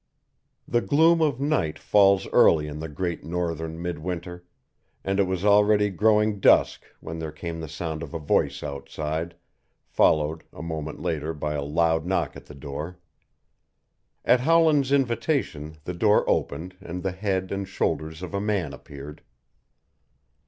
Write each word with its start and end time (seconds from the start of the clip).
The 0.67 0.81
gloom 0.81 1.21
of 1.21 1.39
night 1.39 1.77
falls 1.77 2.25
early 2.33 2.65
in 2.67 2.79
the 2.79 2.89
great 2.89 3.23
northern 3.23 3.79
mid 3.79 3.99
winter, 3.99 4.43
and 5.03 5.19
it 5.19 5.25
was 5.25 5.45
already 5.45 5.91
growing 5.91 6.39
dusk 6.39 6.83
when 7.01 7.19
there 7.19 7.31
came 7.31 7.59
the 7.59 7.67
sound 7.69 8.01
of 8.01 8.11
a 8.11 8.17
voice 8.17 8.63
outside, 8.63 9.35
followed 9.85 10.43
a 10.51 10.63
moment 10.63 10.99
later 11.03 11.35
by 11.35 11.53
a 11.53 11.61
loud 11.61 12.07
knock 12.07 12.35
at 12.35 12.47
the 12.47 12.55
door. 12.55 12.97
At 14.25 14.39
Howland's 14.39 14.91
invitation 14.91 15.77
the 15.83 15.93
door 15.93 16.27
opened 16.27 16.77
and 16.81 17.03
the 17.03 17.11
head 17.11 17.51
and 17.51 17.67
shoulders 17.67 18.23
of 18.23 18.33
a 18.33 18.41
man 18.41 18.73
appeared. 18.73 19.21